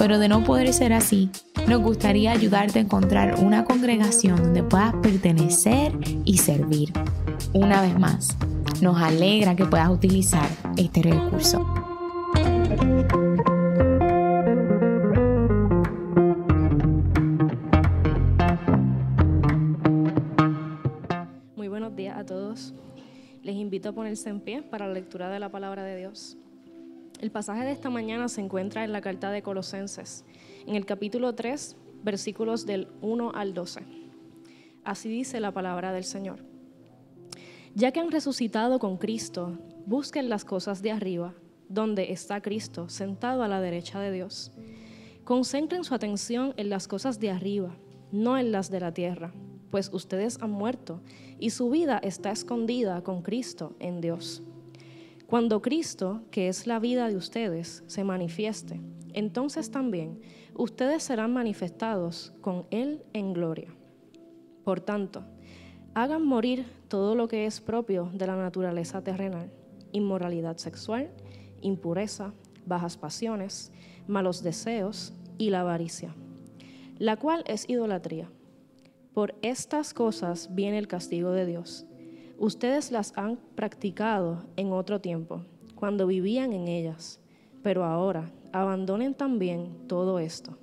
[0.00, 1.28] pero de no poder ser así,
[1.68, 5.92] nos gustaría ayudarte a encontrar una congregación donde puedas pertenecer
[6.24, 6.90] y servir.
[7.52, 8.34] Una vez más,
[8.80, 11.66] nos alegra que puedas utilizar este recurso.
[21.56, 22.72] Muy buenos días a todos.
[23.42, 26.38] Les invito a ponerse en pie para la lectura de la palabra de Dios.
[27.20, 30.24] El pasaje de esta mañana se encuentra en la carta de Colosenses,
[30.66, 33.82] en el capítulo 3, versículos del 1 al 12.
[34.84, 36.42] Así dice la palabra del Señor.
[37.74, 41.34] Ya que han resucitado con Cristo, busquen las cosas de arriba,
[41.68, 44.50] donde está Cristo, sentado a la derecha de Dios.
[45.22, 47.76] Concentren su atención en las cosas de arriba,
[48.12, 49.34] no en las de la tierra,
[49.70, 51.02] pues ustedes han muerto
[51.38, 54.42] y su vida está escondida con Cristo en Dios.
[55.30, 58.80] Cuando Cristo, que es la vida de ustedes, se manifieste,
[59.12, 60.20] entonces también
[60.56, 63.72] ustedes serán manifestados con Él en gloria.
[64.64, 65.22] Por tanto,
[65.94, 69.52] hagan morir todo lo que es propio de la naturaleza terrenal,
[69.92, 71.12] inmoralidad sexual,
[71.60, 72.34] impureza,
[72.66, 73.70] bajas pasiones,
[74.08, 76.12] malos deseos y la avaricia,
[76.98, 78.28] la cual es idolatría.
[79.14, 81.86] Por estas cosas viene el castigo de Dios
[82.40, 85.44] Ustedes las han practicado en otro tiempo,
[85.74, 87.20] cuando vivían en ellas,
[87.62, 90.56] pero ahora abandonen también todo esto.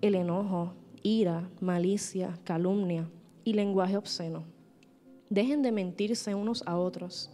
[0.00, 0.72] El enojo,
[1.04, 3.08] ira, malicia, calumnia
[3.44, 4.42] y lenguaje obsceno.
[5.30, 7.30] Dejen de mentirse unos a otros.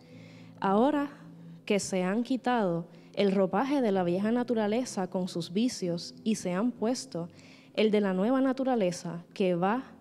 [0.60, 1.08] Ahora
[1.64, 2.84] que se han quitado
[3.14, 7.30] el ropaje de la vieja naturaleza con sus vicios y se han puesto
[7.72, 9.91] el de la nueva naturaleza que va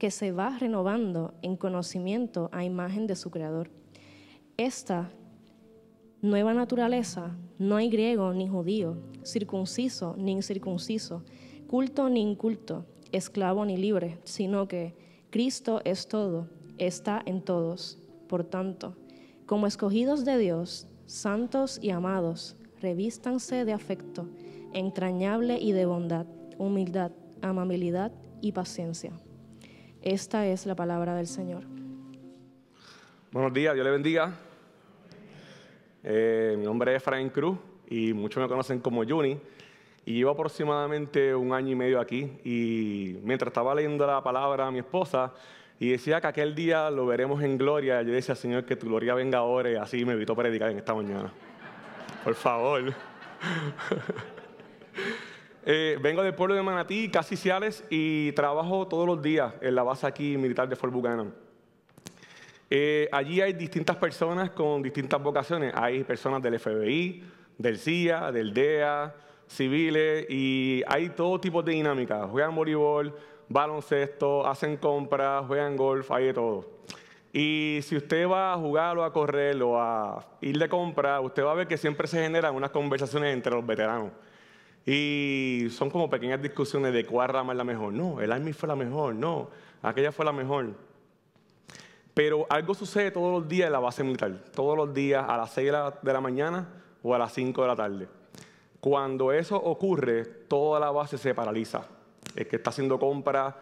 [0.00, 3.70] que se va renovando en conocimiento a imagen de su Creador.
[4.56, 5.10] Esta
[6.22, 11.22] nueva naturaleza no hay griego ni judío, circunciso ni incircunciso,
[11.66, 14.94] culto ni inculto, esclavo ni libre, sino que
[15.28, 17.98] Cristo es todo, está en todos.
[18.26, 18.96] Por tanto,
[19.44, 24.30] como escogidos de Dios, santos y amados, revístanse de afecto
[24.72, 27.12] entrañable y de bondad, humildad,
[27.42, 29.12] amabilidad y paciencia
[30.02, 31.62] esta es la palabra del Señor.
[33.32, 34.32] Buenos días, Dios le bendiga.
[36.02, 39.38] Eh, mi nombre es Frank Cruz y muchos me conocen como Juni.
[40.06, 42.32] Y llevo aproximadamente un año y medio aquí.
[42.44, 45.32] Y mientras estaba leyendo la palabra a mi esposa
[45.78, 49.14] y decía que aquel día lo veremos en gloria, yo decía, Señor, que tu gloria
[49.14, 51.32] venga ahora y así me evitó predicar en esta mañana.
[52.24, 52.92] Por favor.
[55.64, 59.82] Eh, vengo del pueblo de Manatí, casi Ciales, y trabajo todos los días en la
[59.82, 61.34] base aquí militar de Fort Buchanan.
[62.70, 65.72] Eh, allí hay distintas personas con distintas vocaciones.
[65.76, 67.24] Hay personas del FBI,
[67.58, 69.14] del CIA, del DEA,
[69.46, 72.30] civiles, y hay todo tipo de dinámicas.
[72.30, 73.14] Juegan voleibol,
[73.48, 76.80] baloncesto, hacen compras, juegan golf, hay de todo.
[77.32, 81.44] Y si usted va a jugar o a correr o a ir de compra, usted
[81.44, 84.10] va a ver que siempre se generan unas conversaciones entre los veteranos.
[84.92, 87.92] Y son como pequeñas discusiones de cuál rama es la mejor.
[87.92, 89.14] No, el Army fue la mejor.
[89.14, 89.48] No,
[89.82, 90.74] aquella fue la mejor.
[92.12, 94.32] Pero algo sucede todos los días en la base militar.
[94.52, 96.66] Todos los días a las 6 de la mañana
[97.04, 98.08] o a las 5 de la tarde.
[98.80, 101.82] Cuando eso ocurre, toda la base se paraliza.
[102.34, 103.54] El que está haciendo compras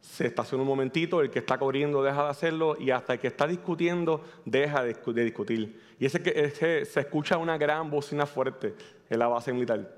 [0.00, 3.26] se estaciona un momentito, el que está corriendo deja de hacerlo y hasta el que
[3.26, 5.82] está discutiendo deja de, discutir.
[5.98, 8.76] Y ese que se escucha una gran bocina fuerte
[9.10, 9.95] en la base militar.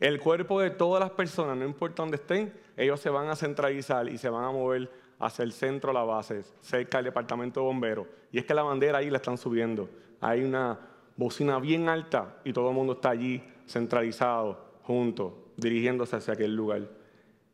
[0.00, 4.08] El cuerpo de todas las personas, no importa dónde estén, ellos se van a centralizar
[4.08, 8.06] y se van a mover hacia el centro la base, cerca del departamento de bomberos.
[8.32, 9.90] Y es que la bandera ahí la están subiendo.
[10.22, 10.78] Hay una
[11.16, 16.88] bocina bien alta y todo el mundo está allí centralizado, juntos, dirigiéndose hacia aquel lugar.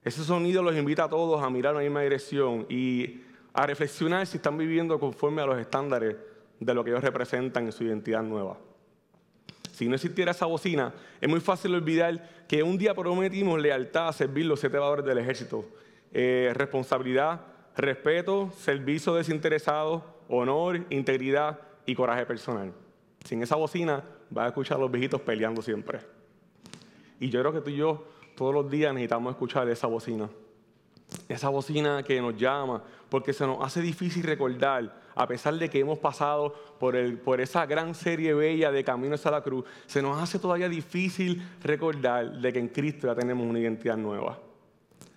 [0.05, 3.23] Ese sonido los invita a todos a mirar en la misma dirección y
[3.55, 6.15] a reflexionar si están viviendo conforme a los estándares
[6.61, 8.57] de lo que ellos representan en su identidad nueva
[9.77, 14.13] si no existiera esa bocina, es muy fácil olvidar que un día prometimos lealtad a
[14.15, 15.67] servir los siete valores del ejército.
[16.15, 17.43] Eh, responsabilidad,
[17.77, 22.73] respeto, servicio desinteresado, honor, integridad y coraje personal.
[23.23, 26.01] Sin esa bocina vas a escuchar a los viejitos peleando siempre.
[27.21, 30.31] Y yo creo que tú y yo todos los días necesitamos escuchar esa bocina.
[31.29, 35.81] esa bocina que nos llama, porque se nos hace difícil recordar, a pesar de que
[35.81, 40.39] hemos pasado por, esa gran serie bella de Caminos a la Cruz, se nos hace
[40.39, 44.39] todavía difícil recordar de que en Cristo ya tenemos una identidad nueva.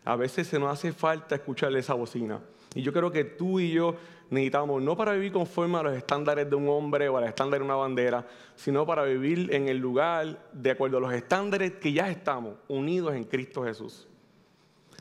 [0.05, 2.39] A veces se nos hace falta escucharle esa bocina.
[2.73, 3.95] Y yo creo que tú y yo
[4.29, 7.59] necesitamos, no para vivir conforme a los estándares de un hombre o a los estándares
[7.59, 8.25] de una bandera,
[8.55, 13.15] sino para vivir en el lugar de acuerdo a los estándares que ya estamos, unidos
[13.15, 14.08] en Cristo Jesús.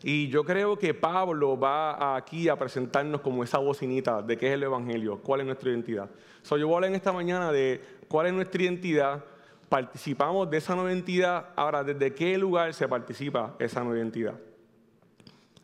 [0.02, 4.54] Y yo creo que Pablo va aquí a presentarnos como esa bocinita de qué es
[4.54, 6.08] el Evangelio, cuál es nuestra identidad.
[6.42, 9.24] So, yo voy a hablar en esta mañana de cuál es nuestra identidad,
[9.68, 14.34] participamos de esa nueva identidad, ahora, ¿desde qué lugar se participa esa nueva identidad?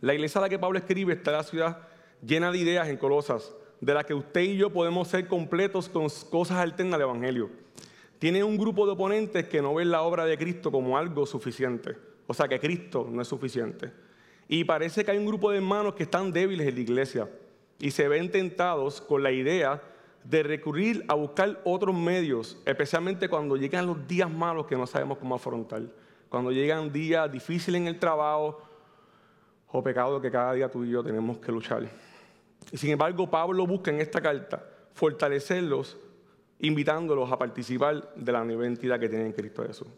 [0.00, 1.78] La iglesia a la que Pablo escribe está en la ciudad
[2.26, 6.08] llena de ideas en Colosas, de las que usted y yo podemos ser completos con
[6.30, 7.50] cosas alternas al Evangelio.
[8.18, 11.96] Tiene un grupo de oponentes que no ven la obra de Cristo como algo suficiente,
[12.26, 14.03] o sea que Cristo no es suficiente.
[14.48, 17.28] Y parece que hay un grupo de hermanos que están débiles en la iglesia
[17.78, 19.82] y se ven tentados con la idea
[20.22, 25.18] de recurrir a buscar otros medios, especialmente cuando llegan los días malos que no sabemos
[25.18, 25.82] cómo afrontar,
[26.28, 28.62] cuando llegan días difíciles en el trabajo
[29.68, 31.88] o pecados que cada día tú y yo tenemos que luchar.
[32.70, 34.64] Y sin embargo, Pablo busca en esta carta
[34.94, 35.96] fortalecerlos,
[36.60, 39.88] invitándolos a participar de la nueva identidad que tienen en Cristo Jesús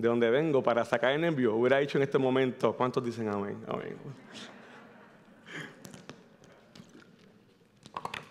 [0.00, 3.62] de donde vengo para sacar el envío, hubiera dicho en este momento, ¿cuántos dicen amén?
[3.68, 3.96] Amén.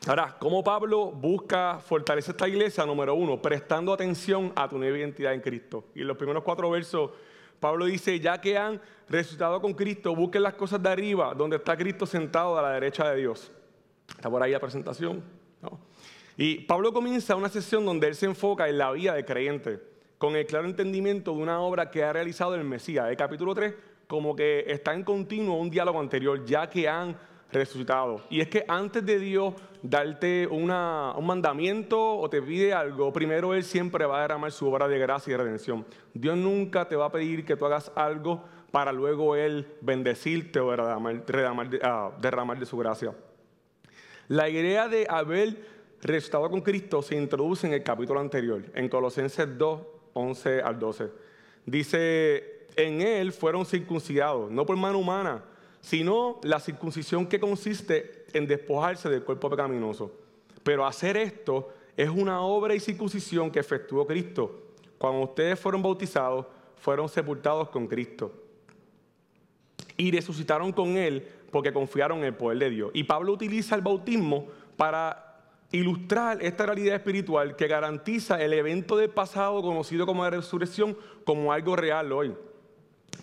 [0.08, 2.86] Ahora, ¿cómo Pablo busca fortalecer esta iglesia?
[2.86, 5.86] Número uno, prestando atención a tu nueva identidad en Cristo.
[5.94, 7.12] Y en los primeros cuatro versos,
[7.60, 11.78] Pablo dice, ya que han resucitado con Cristo, busquen las cosas de arriba, donde está
[11.78, 13.52] Cristo sentado a la derecha de Dios.
[14.10, 15.22] Está por ahí la presentación.
[16.38, 19.89] Y Pablo comienza una sesión donde él se enfoca en la vida del creyente
[20.20, 23.10] con el claro entendimiento de una obra que ha realizado el Mesías.
[23.10, 23.74] El capítulo 3
[24.06, 27.16] como que está en continuo un diálogo anterior, ya que han
[27.52, 28.24] resucitado.
[28.32, 30.66] Y es que antes de Dios darte un
[31.26, 35.34] mandamiento o te pide algo, primero Él siempre va a derramar su obra de gracia
[35.34, 35.86] y redención.
[36.14, 40.72] Dios nunca te va a pedir que tú hagas algo para luego Él bendecirte o
[40.72, 41.24] derramar,
[41.84, 43.14] ah, derramar de su gracia.
[44.28, 45.56] La idea de haber
[46.02, 49.82] resucitado con Cristo se introduce en el capítulo anterior, en Colosenses 2,
[50.20, 51.10] 11 al 12.
[51.66, 55.44] Dice, en él fueron circuncidados, no por mano humana,
[55.82, 60.12] sino la circuncisión que consiste en despojarse del cuerpo pecaminoso.
[60.64, 64.74] Pero hacer esto es una obra y circuncisión que efectuó Cristo.
[64.98, 66.46] Cuando ustedes fueron bautizados,
[66.76, 68.32] fueron sepultados con Cristo.
[69.98, 72.92] Y resucitaron con Él porque confiaron en el poder de Dios.
[72.94, 75.29] Y Pablo utiliza el bautismo para
[75.72, 81.54] ilustrar esta realidad espiritual que garantiza el evento del pasado conocido como la resurrección como
[81.54, 82.34] algo real hoy.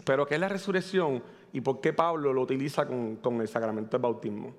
[0.04, 1.22] Pero ¿qué es la resurrección
[1.52, 4.54] y por qué Pablo lo utiliza con, el sacramento del bautismo?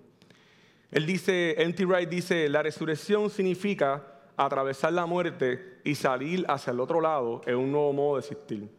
[0.92, 1.86] Él dice, N.T.
[1.86, 4.04] Wright dice, la resurrección significa
[4.36, 8.70] atravesar la muerte y salir hacia el otro lado en un nuevo modo de existir.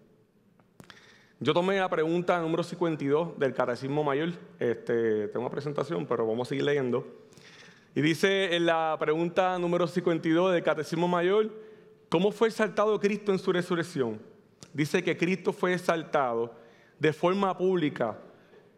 [1.40, 4.30] Yo tomé la pregunta número 52 del Catecismo Mayor.
[4.58, 7.27] Este, tengo una presentación, pero vamos a seguir leyendo.
[7.98, 11.50] Y dice en la pregunta número 52 del Catecismo Mayor,
[12.08, 14.20] ¿cómo fue exaltado Cristo en su resurrección?
[14.72, 16.54] Dice que Cristo fue exaltado
[17.00, 18.16] de forma pública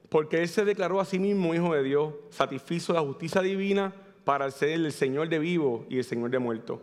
[0.08, 3.92] porque Él se declaró a sí mismo Hijo de Dios, satisfizo la justicia divina
[4.24, 6.80] para ser el Señor de vivos y el Señor de muertos.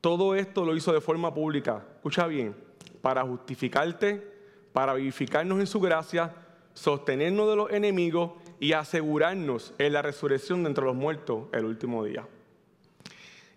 [0.00, 2.56] Todo esto lo hizo de forma pública, escucha bien,
[3.02, 4.26] para justificarte,
[4.72, 6.34] para vivificarnos en su gracia,
[6.72, 8.30] sostenernos de los enemigos
[8.60, 12.26] y asegurarnos en la resurrección de entre los muertos el último día.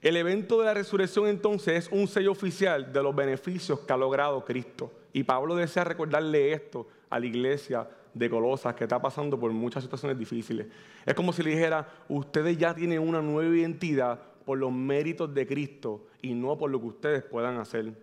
[0.01, 3.98] El evento de la resurrección entonces es un sello oficial de los beneficios que ha
[3.98, 4.92] logrado Cristo.
[5.12, 9.84] Y Pablo desea recordarle esto a la iglesia de Colosas que está pasando por muchas
[9.84, 10.68] situaciones difíciles.
[11.06, 15.48] Es como si le dijera, ustedes ya tienen una nueva identidad por los méritos de
[15.48, 17.94] Cristo y no por lo que ustedes puedan hacer.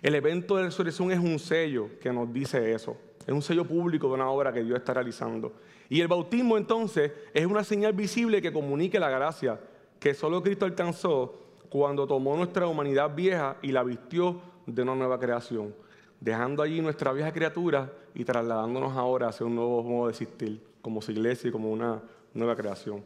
[0.00, 2.96] El evento de la resurrección es un sello que nos dice eso.
[3.28, 5.52] Es un sello público de una obra que Dios está realizando.
[5.90, 9.60] Y el bautismo entonces es una señal visible que comunique la gracia
[10.00, 11.34] que solo Cristo alcanzó
[11.68, 15.74] cuando tomó nuestra humanidad vieja y la vistió de una nueva creación,
[16.18, 21.02] dejando allí nuestra vieja criatura y trasladándonos ahora hacia un nuevo modo de existir, como
[21.02, 22.00] su iglesia y como una
[22.32, 23.04] nueva creación.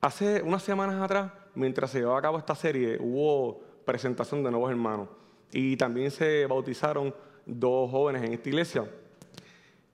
[0.00, 4.70] Hace unas semanas atrás, mientras se llevaba a cabo esta serie, hubo presentación de nuevos
[4.70, 5.10] hermanos
[5.52, 8.88] y también se bautizaron dos jóvenes en esta iglesia.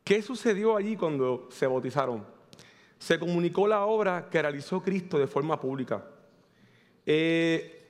[0.05, 2.27] ¿Qué sucedió allí cuando se bautizaron?
[2.99, 6.05] Se comunicó la obra que realizó Cristo de forma pública.
[7.07, 7.87] Eh,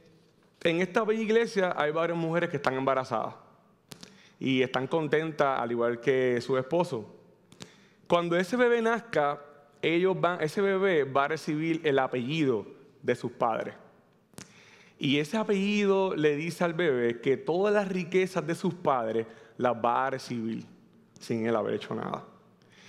[0.63, 3.35] en esta bella iglesia hay varias mujeres que están embarazadas.
[4.39, 7.15] y están contentas al igual que su esposo.
[8.07, 9.41] Cuando ese bebé nazca,
[9.81, 12.67] ellos van, ese bebé va a recibir el apellido
[13.03, 13.75] de sus padres.
[14.99, 19.75] Y ese apellido le dice al bebé que todas las riquezas de sus padres las
[19.75, 20.74] va a recibir
[21.25, 22.25] sin él haber hecho nada.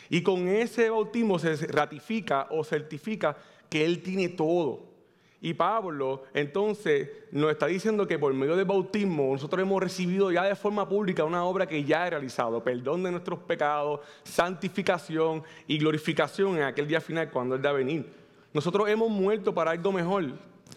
[0.09, 3.35] Y con ese bautismo se ratifica o certifica
[3.69, 4.95] que él tiene todo.
[5.41, 10.43] Y Pablo entonces nos está diciendo que por medio del bautismo nosotros hemos recibido ya
[10.43, 15.77] de forma pública una obra que ya he realizado, perdón de nuestros pecados, santificación y
[15.77, 18.09] glorificación en aquel día final cuando Él da a venir.
[18.53, 20.25] Nosotros hemos muerto para algo mejor.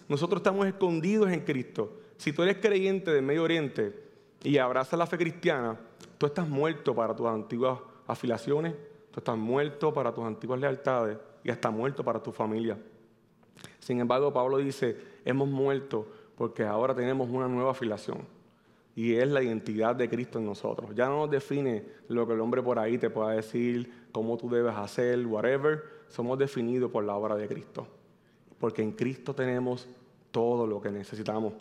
[0.09, 2.01] Nosotros estamos escondidos en Cristo.
[2.17, 3.95] Si tú eres creyente del Medio Oriente
[4.43, 5.79] y abrazas la fe cristiana,
[6.19, 8.75] tú estás muerto para tus antiguas afiliaciones,
[9.11, 12.77] tú estás muerto para tus antiguas lealtades y hasta muerto para tu familia.
[13.79, 16.07] Sin embargo, Pablo dice, hemos muerto
[16.37, 18.19] porque ahora tenemos una nueva afiliación.
[18.95, 20.91] Y es la identidad de Cristo en nosotros.
[20.95, 24.51] Ya no nos define lo que el hombre por ahí te pueda decir, cómo tú
[24.51, 25.85] debes hacer, whatever.
[26.09, 27.87] Somos definidos por la obra de Cristo.
[28.59, 29.89] Porque en Cristo tenemos
[30.33, 31.55] todo lo que necesitamos.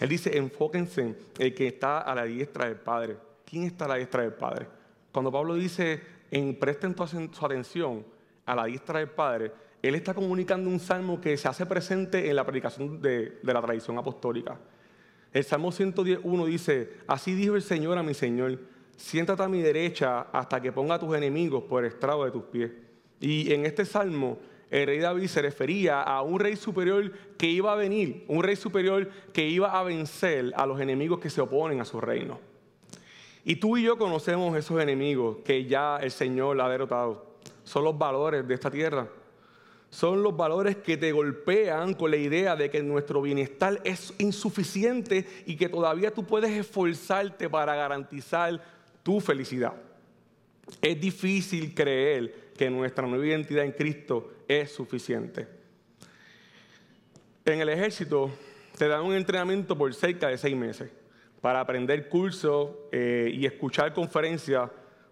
[0.00, 3.16] Él dice, enfóquense en el que está a la diestra del Padre.
[3.46, 4.66] ¿Quién está a la diestra del Padre?
[5.12, 8.04] Cuando Pablo dice, en, presten su atención
[8.44, 12.34] a la diestra del Padre, él está comunicando un salmo que se hace presente en
[12.34, 14.58] la predicación de, la tradición apostólica.
[15.32, 18.58] El Salmo 111 dice, así dijo el Señor a mi Señor,
[18.96, 22.42] siéntate a mi derecha hasta que ponga a tus enemigos por el estrado de tus
[22.44, 22.72] pies.
[23.20, 24.38] Y en este salmo,
[24.70, 28.56] el rey David se refería a un rey superior que iba a venir, un rey
[28.56, 32.55] superior que iba a vencer a los enemigos que se oponen a su reino.
[33.46, 37.24] Y tú y yo conocemos esos enemigos que ya el Señor ha derrotado.
[37.64, 39.08] Son los valores de esta tierra
[39.90, 45.26] son los valores que te golpean con la idea de que nuestro bienestar es insuficiente
[45.46, 48.62] y que todavía tú puedes esforzarte para garantizar
[49.02, 49.72] tu felicidad.
[50.82, 55.46] Es difícil creer que nuestra nueva identidad en Cristo es suficiente.
[57.44, 58.30] En el ejército
[58.76, 60.90] te dan un entrenamiento por cerca de seis meses
[61.46, 64.68] para aprender cursos eh, y escuchar conferencias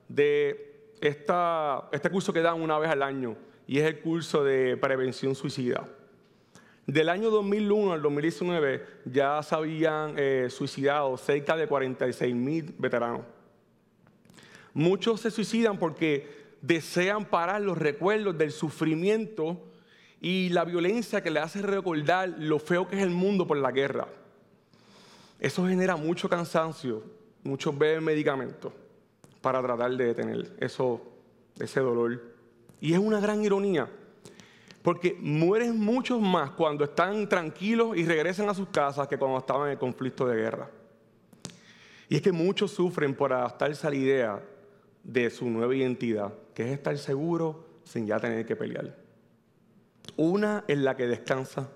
[0.09, 3.37] de esta, este curso que dan una vez al año
[3.69, 5.88] y es el curso de prevención suicida.
[6.88, 13.21] Del año 2001 al 2019 ya se habían eh, suicidado cerca de 46 mil veteranos.
[14.73, 16.29] Muchos se suicidan porque
[16.62, 19.62] desean parar los recuerdos del sufrimiento
[20.21, 23.71] y la violencia que le hace recordar lo feo que es el mundo por la
[23.71, 24.09] guerra.
[25.38, 27.03] Eso genera mucho cansancio,
[27.43, 28.73] muchos beben medicamentos
[29.41, 31.03] para tratar de detener eso,
[31.59, 32.23] ese dolor.
[32.81, 33.88] Y es una gran ironía,
[34.83, 39.67] porque mueren muchos más cuando están tranquilos y regresan a sus casas que cuando estaban
[39.67, 40.71] en el conflicto de guerra.
[42.09, 44.43] Y es que muchos sufren por adaptarse a la idea
[45.03, 48.97] de su nueva identidad, que es estar seguro sin ya tener que pelear.
[50.17, 51.71] Una en la que descansa,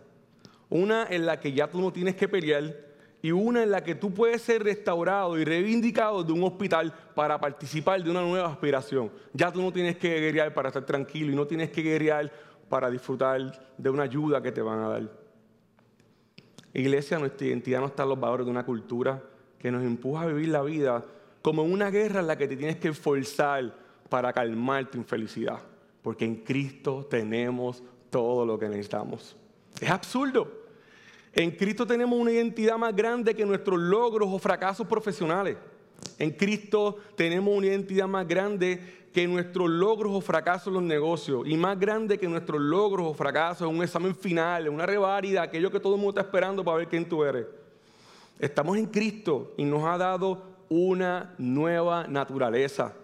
[0.71, 2.88] una en la que ya tú no tienes que pelear
[3.29, 7.39] y una en la que tú puedes ser restaurado y reivindicado de un hospital para
[7.39, 9.11] participar de una nueva aspiración.
[9.35, 12.33] Ya tú no tienes que guerrear para estar tranquilo y no tienes que guerrear
[12.71, 15.11] para disfrutar de una ayuda que te van a dar.
[16.73, 19.23] Iglesia, nuestra identidad no está en los valores de una cultura
[19.59, 21.05] que nos empuja a vivir la vida
[21.43, 23.75] como una guerra en la que te tienes que esforzar
[24.09, 25.61] para calmar tu infelicidad.
[26.01, 29.37] Porque en Cristo tenemos todo lo que necesitamos.
[29.79, 30.68] Es absurdo.
[31.33, 35.57] En Cristo tenemos una identidad más grande que nuestros logros o fracasos profesionales.
[36.19, 41.47] En Cristo tenemos una identidad más grande que nuestros logros o fracasos en los negocios
[41.47, 45.43] y más grande que nuestros logros o fracasos en un examen final, en una reválida,
[45.43, 47.47] aquello que todo el mundo está esperando para ver quién tú eres.
[48.39, 52.95] Estamos en Cristo y nos ha dado una nueva naturaleza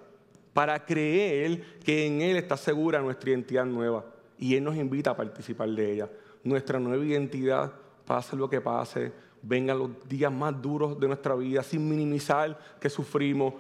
[0.52, 4.04] para creer que en Él está segura nuestra identidad nueva
[4.38, 6.08] y Él nos invita a participar de ella.
[6.44, 7.72] Nuestra nueva identidad
[8.06, 12.88] pase lo que pase, vengan los días más duros de nuestra vida, sin minimizar que
[12.90, 13.54] sufrimos.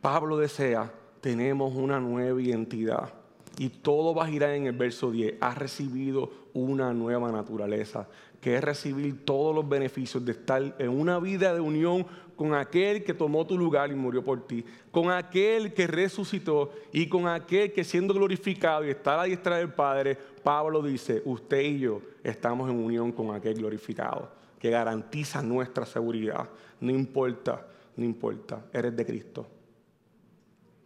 [0.00, 3.12] Pablo desea, tenemos una nueva identidad.
[3.58, 5.34] Y todo va a girar en el verso 10.
[5.40, 8.08] Has recibido una nueva naturaleza,
[8.40, 12.06] que es recibir todos los beneficios de estar en una vida de unión
[12.40, 17.06] con aquel que tomó tu lugar y murió por ti, con aquel que resucitó y
[17.06, 21.60] con aquel que siendo glorificado y está a la diestra del Padre, Pablo dice, usted
[21.60, 26.48] y yo estamos en unión con aquel glorificado, que garantiza nuestra seguridad.
[26.80, 29.46] No importa, no importa, eres de Cristo.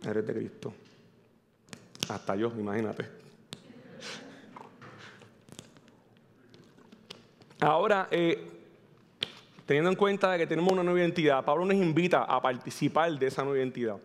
[0.05, 0.75] Eres de Cristo.
[2.09, 3.07] Hasta yo, imagínate.
[7.61, 8.54] Ahora, eh,
[9.67, 13.43] teniendo en cuenta que tenemos una nueva identidad, Pablo nos invita a participar de esa
[13.43, 13.97] nueva identidad.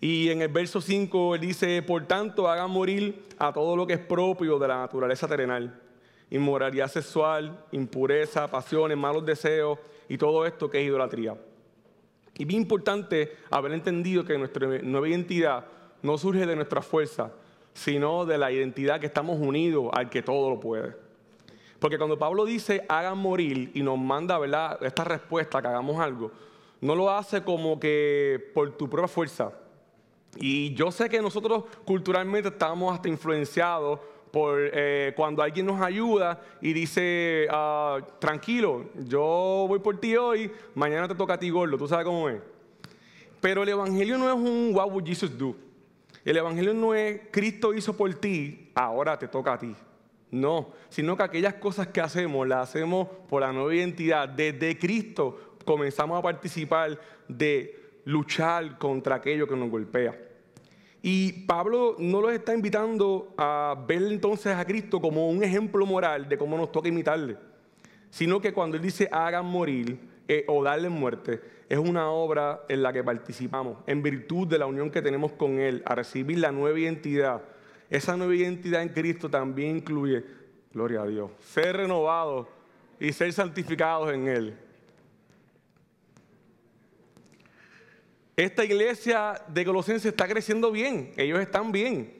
[0.00, 3.94] Y en el verso 5 él dice, por tanto hagan morir a todo lo que
[3.94, 5.80] es propio de la naturaleza terrenal,
[6.30, 9.78] inmoralidad sexual, impureza, pasiones, malos deseos
[10.08, 11.36] y todo esto que es idolatría.
[12.36, 15.66] Y bien importante haber entendido que nuestra nueva identidad
[16.02, 17.32] no surge de nuestra fuerza,
[17.74, 21.07] sino de la identidad que estamos unidos al que todo lo puede.
[21.78, 24.78] Porque cuando Pablo dice hagan morir y nos manda ¿verdad?
[24.82, 26.30] esta respuesta, que hagamos algo,
[26.80, 29.52] no lo hace como que por tu propia fuerza.
[30.36, 36.40] Y yo sé que nosotros culturalmente estamos hasta influenciados por eh, cuando alguien nos ayuda
[36.60, 41.78] y dice, ah, tranquilo, yo voy por ti hoy, mañana te toca a ti gordo,
[41.78, 42.40] tú sabes cómo es.
[43.40, 45.56] Pero el Evangelio no es un what would Jesus do.
[46.24, 49.74] El Evangelio no es Cristo hizo por ti, ahora te toca a ti.
[50.30, 54.28] No, sino que aquellas cosas que hacemos las hacemos por la nueva identidad.
[54.28, 60.18] Desde Cristo comenzamos a participar de luchar contra aquello que nos golpea.
[61.00, 66.28] Y Pablo no los está invitando a ver entonces a Cristo como un ejemplo moral
[66.28, 67.36] de cómo nos toca imitarle,
[68.10, 72.82] sino que cuando él dice hagan morir eh, o darle muerte, es una obra en
[72.82, 76.50] la que participamos, en virtud de la unión que tenemos con Él, a recibir la
[76.50, 77.42] nueva identidad.
[77.90, 80.24] Esa nueva identidad en Cristo también incluye,
[80.72, 82.46] gloria a Dios, ser renovados
[83.00, 84.58] y ser santificados en Él.
[88.36, 92.17] Esta iglesia de Colosenses está creciendo bien, ellos están bien.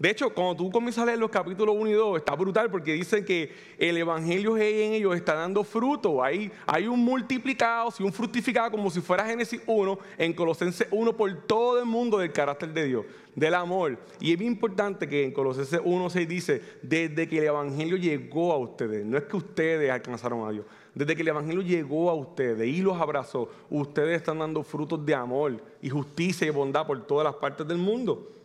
[0.00, 2.94] De hecho, cuando tú comienzas a leer los capítulos 1 y 2, está brutal porque
[2.94, 6.24] dicen que el evangelio en ellos está dando fruto.
[6.24, 11.14] Hay, hay un multiplicado y un fructificado como si fuera Génesis 1 en Colosenses 1
[11.14, 13.04] por todo el mundo del carácter de Dios,
[13.34, 13.98] del amor.
[14.20, 18.54] Y es bien importante que en Colosenses 1 se dice, desde que el evangelio llegó
[18.54, 20.64] a ustedes, no es que ustedes alcanzaron a Dios,
[20.94, 25.14] desde que el Evangelio llegó a ustedes y los abrazó, ustedes están dando frutos de
[25.14, 28.39] amor y justicia y bondad por todas las partes del mundo.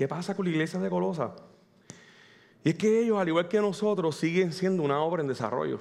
[0.00, 1.36] ¿Qué pasa con la iglesia de Colosa?
[2.64, 5.78] Y es que ellos, al igual que nosotros, siguen siendo una obra en desarrollo.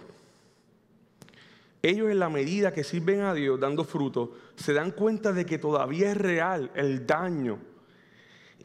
[1.81, 5.57] Ellos en la medida que sirven a Dios dando frutos, se dan cuenta de que
[5.57, 7.59] todavía es real el daño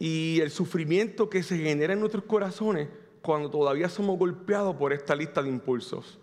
[0.01, 2.89] y el sufrimiento que se genera en nuestros corazones
[3.23, 6.19] cuando todavía somos golpeados por esta lista de impulsos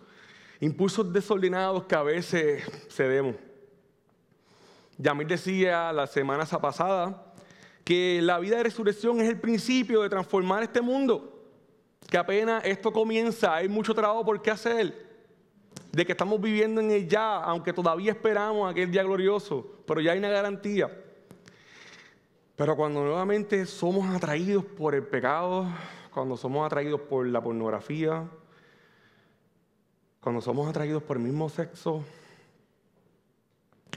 [0.60, 3.36] impulsos desordenados que a veces cedemos.
[4.98, 7.31] Yamil decía la semana pasada
[7.84, 11.42] que la vida de resurrección es el principio de transformar este mundo,
[12.08, 15.10] que apenas esto comienza, hay mucho trabajo por qué hacer,
[15.90, 20.12] de que estamos viviendo en el ya, aunque todavía esperamos aquel día glorioso, pero ya
[20.12, 20.90] hay una garantía.
[22.56, 25.66] Pero cuando nuevamente somos atraídos por el pecado,
[26.12, 28.28] cuando somos atraídos por la pornografía,
[30.20, 32.04] cuando somos atraídos por el mismo sexo,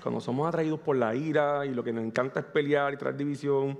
[0.05, 3.17] cuando somos atraídos por la ira y lo que nos encanta es pelear y traer
[3.17, 3.79] división,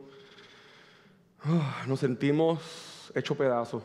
[1.43, 3.83] ah, nos sentimos hechos pedazos.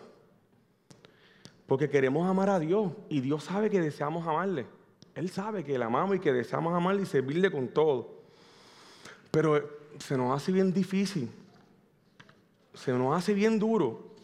[1.66, 4.64] Porque queremos amar a Dios y Dios sabe que deseamos amarle.
[5.14, 8.22] Él sabe que le amamos y que deseamos amarle y servirle con todo.
[9.31, 11.31] Pero se nos hace bien difícil.
[12.72, 14.14] Se nos hace bien duro.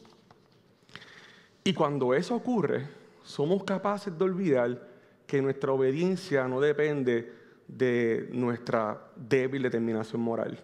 [1.65, 2.89] Y cuando eso ocurre,
[3.23, 4.89] somos capaces de olvidar
[5.27, 7.36] que nuestra obediencia no depende
[7.69, 10.59] de nuestra débil determinación moral.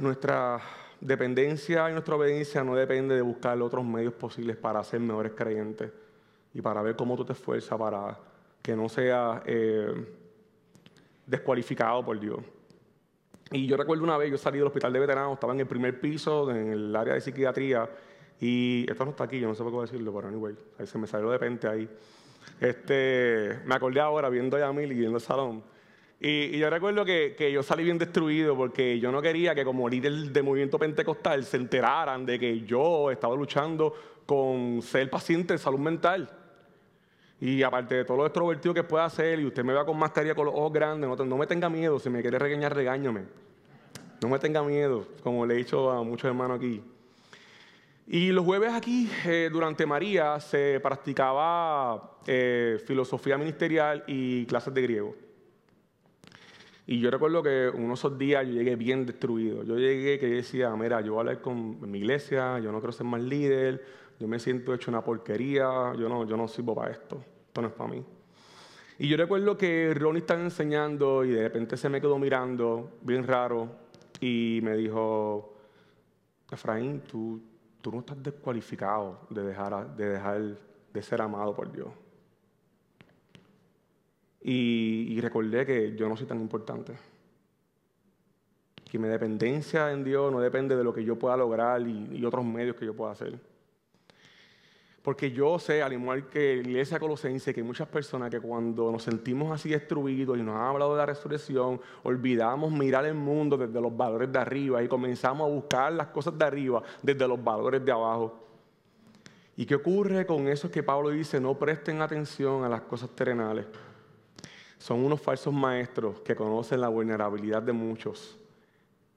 [0.00, 0.60] Nuestra
[1.00, 5.90] dependencia y nuestra obediencia no depende de buscar otros medios posibles para ser mejores creyentes
[6.54, 8.18] y para ver cómo tú te esfuerzas para
[8.60, 9.92] que no seas eh,
[11.26, 12.38] descualificado por Dios.
[13.50, 16.00] Y yo recuerdo una vez, yo salí del hospital de veteranos, estaba en el primer
[16.00, 17.88] piso, en el área de psiquiatría,
[18.40, 20.98] y esto no está aquí, yo no sé por qué decirlo, pero anyway, ahí se
[20.98, 21.88] me salió de repente ahí.
[22.62, 25.64] Este, me acordé ahora viendo a Yamil y viendo el salón.
[26.20, 29.88] Y, yo recuerdo que, que, yo salí bien destruido porque yo no quería que como
[29.88, 33.92] líder del movimiento pentecostal se enteraran de que yo estaba luchando
[34.24, 36.30] con ser paciente de salud mental.
[37.40, 40.36] Y aparte de todo lo extrovertido que pueda hacer, y usted me vea con mascarilla
[40.36, 43.24] con los ojos grandes, no, no me tenga miedo, si me quiere regañar, regáñame.
[44.22, 46.80] No me tenga miedo, como le he dicho a muchos hermanos aquí.
[48.14, 54.82] Y los jueves aquí, eh, durante María, se practicaba eh, filosofía ministerial y clases de
[54.82, 55.16] griego.
[56.86, 59.62] Y yo recuerdo que unos esos días yo llegué bien destruido.
[59.62, 62.92] Yo llegué que decía, mira, yo voy a hablar con mi iglesia, yo no quiero
[62.92, 63.82] ser más líder,
[64.20, 67.68] yo me siento hecho una porquería, yo no, yo no sirvo para esto, esto no
[67.68, 68.04] es para mí.
[68.98, 73.26] Y yo recuerdo que Ronnie estaba enseñando y de repente se me quedó mirando, bien
[73.26, 73.70] raro,
[74.20, 75.54] y me dijo,
[76.50, 77.40] Efraín, tú,
[77.82, 81.88] tú no estás descualificado de dejar, de ser amado por Dios.
[84.40, 86.94] Y, recordé que yo no soy tan importante.
[88.90, 92.44] Que mi dependencia en Dios no depende de lo que yo pueda lograr y otros
[92.44, 93.38] medios que yo pueda hacer.
[95.02, 98.92] Porque yo sé, al igual que la iglesia colosense, que hay muchas personas que cuando
[98.92, 103.56] nos sentimos así destruidos y nos han hablado de la resurrección, olvidamos mirar el mundo
[103.56, 107.42] desde los valores de arriba y comenzamos a buscar las cosas de arriba desde los
[107.42, 108.38] valores de abajo.
[109.56, 111.40] ¿Y qué ocurre con eso que Pablo dice?
[111.40, 113.66] No presten atención a las cosas terrenales.
[114.78, 118.38] Son unos falsos maestros que conocen la vulnerabilidad de muchos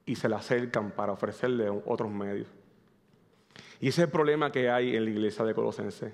[0.04, 2.48] y se le acercan para ofrecerle otros medios.
[3.80, 6.12] Y ese es el problema que hay en la iglesia de Colosenses.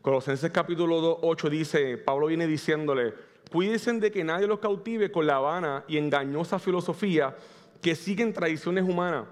[0.00, 3.14] Colosenses capítulo 2, 8 dice, Pablo viene diciéndole,
[3.50, 7.34] cuídense de que nadie los cautive con la vana y engañosa filosofía
[7.82, 9.26] que siguen tradiciones humanas,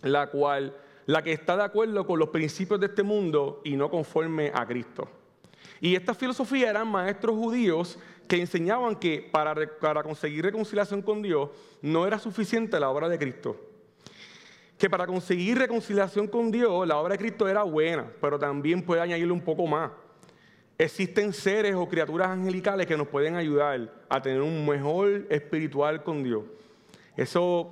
[0.00, 0.74] la cual,
[1.06, 4.66] la que está de acuerdo con los principios de este mundo y no conforme a
[4.66, 5.08] Cristo.
[5.80, 11.50] Y esta filosofía eran maestros judíos que enseñaban que para, para conseguir reconciliación con Dios
[11.82, 13.71] no era suficiente la obra de Cristo
[14.82, 19.00] que para conseguir reconciliación con Dios, la obra de Cristo era buena, pero también puede
[19.00, 19.92] añadirle un poco más.
[20.76, 26.24] Existen seres o criaturas angelicales que nos pueden ayudar a tener un mejor espiritual con
[26.24, 26.42] Dios.
[27.16, 27.68] Esos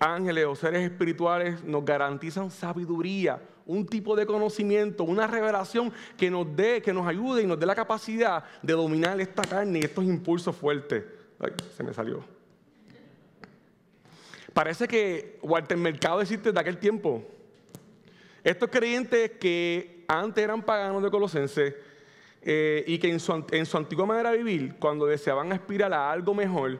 [0.00, 6.56] ángeles o seres espirituales nos garantizan sabiduría, un tipo de conocimiento, una revelación que nos
[6.56, 10.02] dé, que nos ayude y nos dé la capacidad de dominar esta carne y estos
[10.02, 11.04] impulsos fuertes.
[11.38, 12.33] Ay, se me salió.
[14.54, 17.24] Parece que Walter Mercado existe de aquel tiempo.
[18.44, 21.74] Estos creyentes que antes eran paganos de Colosenses
[22.40, 26.78] eh, y que en su, antigua manera de vivir, cuando deseaban aspirar a algo mejor,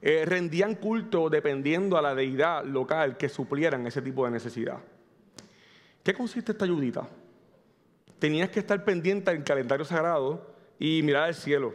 [0.00, 4.78] eh, rendían culto dependiendo a la deidad local que suplieran ese tipo de necesidad.
[6.04, 7.08] ¿Qué consiste esta ayudita?
[8.20, 11.74] Tenías que estar pendiente del calendario sagrado y mirar al cielo.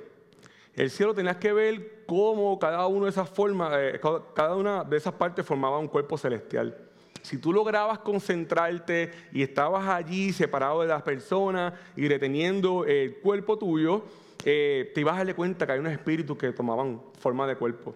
[0.75, 4.01] El cielo tenías que ver cómo cada una de esas formas, eh,
[4.33, 6.75] cada una de esas partes formaba un cuerpo celestial.
[7.21, 13.57] Si tú lograbas concentrarte y estabas allí separado de las personas y reteniendo el cuerpo
[13.57, 14.03] tuyo,
[14.43, 17.95] eh, te ibas a darle cuenta que hay unos espíritus que tomaban forma de cuerpo.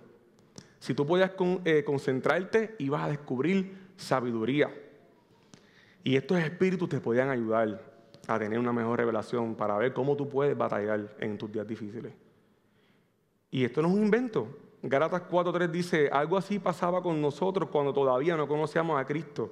[0.80, 1.32] Si tú podías
[1.66, 4.74] eh, concentrarte, ibas a descubrir sabiduría.
[6.04, 7.82] Y estos espíritus te podían ayudar
[8.28, 12.14] a tener una mejor revelación para ver cómo tú puedes batallar en tus días difíciles.
[13.50, 14.48] Y esto no es un invento.
[14.82, 19.52] Gálatas 4.3 dice, algo así pasaba con nosotros cuando todavía no conocíamos a Cristo.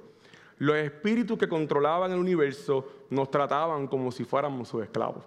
[0.58, 5.24] Los espíritus que controlaban el universo nos trataban como si fuéramos sus esclavos.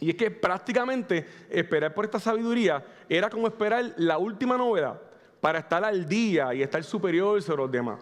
[0.00, 5.00] Y es que prácticamente esperar por esta sabiduría era como esperar la última novedad
[5.40, 8.00] para estar al día y estar superior sobre los demás.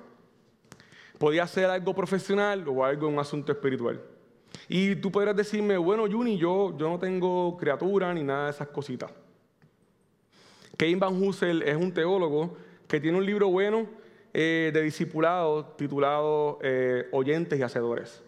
[1.18, 4.00] Podía ser algo profesional o algo un asunto espiritual.
[4.68, 8.68] Y tú podrías decirme, bueno, Juni, yo, yo no tengo criatura ni nada de esas
[8.68, 9.10] cositas.
[10.76, 13.86] Kevin Van Hussel es un teólogo que tiene un libro bueno
[14.34, 18.22] eh, de discipulado titulado eh, Oyentes y Hacedores.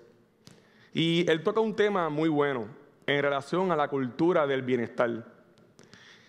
[0.95, 2.67] Y él toca un tema muy bueno
[3.07, 5.25] en relación a la cultura del bienestar.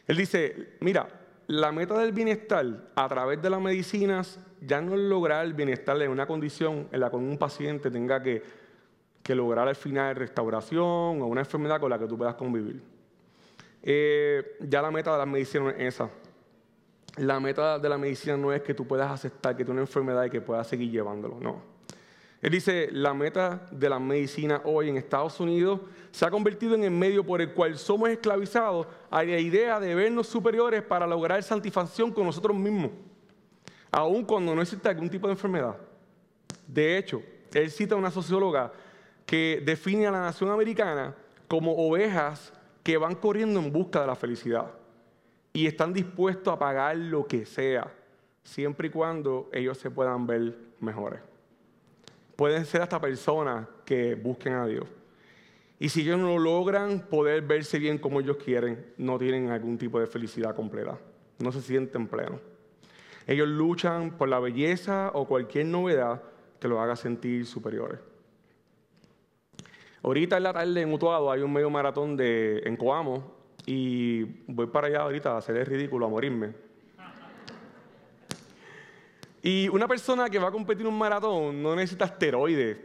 [0.05, 1.07] Él dice, mira,
[1.47, 6.01] la meta del bienestar a través de las medicinas ya no es lograr el bienestar
[6.01, 8.43] en una condición en la que un paciente tenga que,
[9.23, 10.81] que lograr al final restauración
[11.21, 12.98] o una enfermedad con la que tú puedas convivir.
[13.81, 16.09] Eh, ya la meta de la medicina es esa.
[17.17, 20.25] La meta de la medicina no es que tú puedas aceptar que tienes una enfermedad
[20.25, 21.61] y que puedas seguir llevándolo, no.
[22.41, 26.85] Él dice, la meta de la medicina hoy en Estados Unidos se ha convertido en
[26.85, 31.43] el medio por el cual somos esclavizados a la idea de vernos superiores para lograr
[31.43, 32.91] satisfacción con nosotros mismos,
[33.91, 35.75] aun cuando no existe algún tipo de enfermedad.
[36.65, 37.21] De hecho,
[37.53, 38.71] él cita a una socióloga
[39.25, 41.13] que define a la nación americana
[41.47, 44.71] como ovejas que van corriendo en busca de la felicidad
[45.53, 47.91] y están dispuestos a pagar lo que sea,
[48.43, 51.21] siempre y cuando ellos se puedan ver mejores.
[52.35, 54.87] Pueden ser hasta personas que busquen a Dios.
[55.79, 59.99] Y si ellos no logran poder verse bien como ellos quieren, no tienen algún tipo
[59.99, 60.97] de felicidad completa.
[61.39, 62.41] No se sienten plenos.
[63.25, 66.21] Ellos luchan por la belleza o cualquier novedad
[66.59, 67.99] que los haga sentir superiores.
[70.01, 73.35] Ahorita en la tarde en Utuado hay un medio maratón de, en Coamo
[73.65, 76.53] y voy para allá ahorita a hacer el ridículo, a morirme.
[79.41, 82.77] Y una persona que va a competir un maratón no necesita esteroides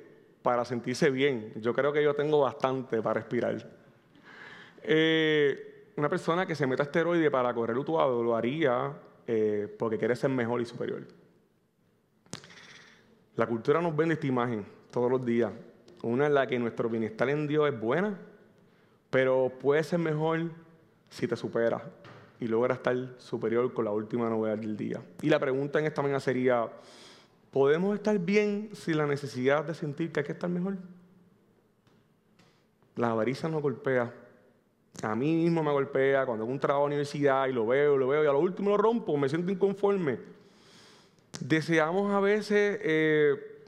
[0.43, 1.53] para sentirse bien.
[1.57, 3.57] Yo creo que yo tengo bastante para respirar.
[4.83, 8.93] Eh, una persona que se meta esteroides para correr Utuado lo haría
[9.27, 11.07] eh, porque quiere ser mejor y superior.
[13.37, 15.53] La cultura nos vende esta imagen todos los días
[16.05, 18.19] Una en la que nuestro bienestar en Dios es buena,
[19.09, 20.51] pero puede ser mejor
[21.09, 21.81] si te superas
[22.39, 25.01] y logras estar superior con la última novedad del día.
[25.23, 26.69] Y la pregunta en esta mañana sería,
[27.51, 30.77] ¿podemos estar bien sin la necesidad de sentir que hay que estar mejor?
[32.97, 34.13] La avaricia nos golpea.
[35.03, 38.09] A mí mismo me golpea cuando hago un trabajo de universidad y lo veo, lo
[38.09, 40.19] veo y a lo último lo rompo, me siento inconforme.
[41.41, 43.63] Deseamos a veces eh,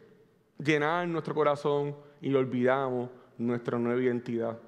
[0.58, 3.08] llenar nuestro corazón y olvidamos
[3.38, 4.58] nuestra nueva identidad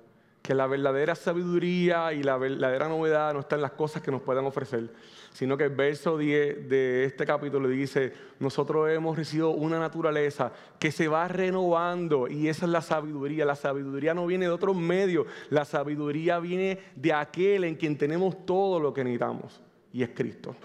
[0.48, 4.22] que la verdadera sabiduría y la verdadera novedad no está en las cosas que nos
[4.22, 4.88] puedan ofrecer,
[5.30, 10.90] sino que el verso 10 de este capítulo dice, nosotros hemos recibido una naturaleza que
[10.90, 13.44] se va renovando y esa es la sabiduría.
[13.44, 18.46] La sabiduría no viene de otros medios, la sabiduría viene de aquel en quien tenemos
[18.46, 19.60] todo lo que necesitamos
[19.92, 20.56] y es Cristo.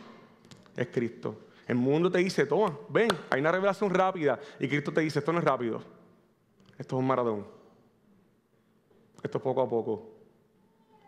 [0.78, 1.40] Es Cristo.
[1.68, 5.34] El mundo te dice, toma, ven, hay una revelación rápida y Cristo te dice, esto
[5.34, 5.82] no es rápido,
[6.78, 7.46] esto es un maratón.
[9.22, 10.14] Esto es poco a poco.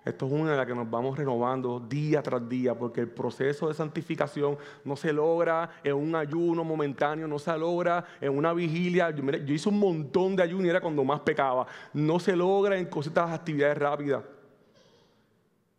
[0.05, 3.67] Esto es una de las que nos vamos renovando día tras día, porque el proceso
[3.67, 9.09] de santificación no se logra en un ayuno momentáneo, no se logra en una vigilia.
[9.09, 11.65] Yo, hice un montón de ayuno y era cuando más pecaba.
[11.91, 14.23] No se logra en cositas, actividades rápidas.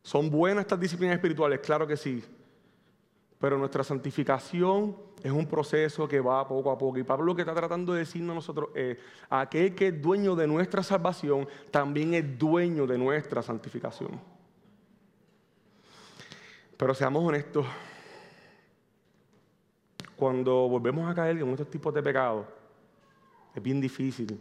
[0.03, 1.61] ¿Son buenas estas disciplinas espirituales?
[1.61, 2.25] Claro que sí.
[3.38, 6.99] Pero nuestra santificación es un proceso que va poco a poco.
[6.99, 8.96] Y Pablo lo que está tratando de decirnos a nosotros es,
[9.29, 14.20] aquel que es dueño de nuestra salvación, también es dueño de nuestra santificación.
[16.77, 17.66] Pero seamos honestos,
[20.14, 22.46] cuando volvemos a caer en estos tipos de pecados,
[23.55, 24.40] es bien difícil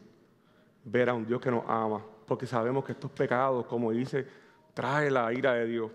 [0.84, 4.25] ver a un Dios que nos ama, porque sabemos que estos pecados, como dice,
[4.73, 5.91] trae la ira de Dios.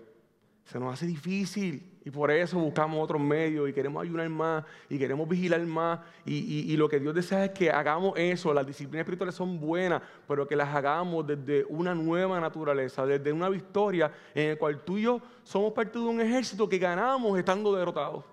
[0.65, 4.97] Se nos hace difícil y por eso buscamos otros medios y queremos ayunar más y
[4.97, 5.99] queremos vigilar más.
[6.25, 8.51] Y, lo que Dios desea es que hagamos eso.
[8.53, 13.49] Las disciplinas espirituales son buenas, pero que las hagamos desde una nueva naturaleza, desde una
[13.49, 17.75] victoria en la cual tú y yo somos parte de un ejército que ganamos estando
[17.75, 18.25] derrotados.